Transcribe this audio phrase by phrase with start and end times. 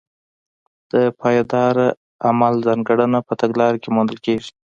[0.91, 1.87] د پایداره
[2.27, 4.51] عمل ځانګړنه په تګلاره کې موندل کېږي.